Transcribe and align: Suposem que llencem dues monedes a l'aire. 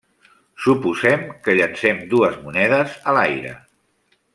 Suposem 0.65 1.27
que 1.47 1.57
llencem 1.61 2.01
dues 2.17 2.41
monedes 2.49 2.97
a 3.11 3.17
l'aire. 3.19 3.57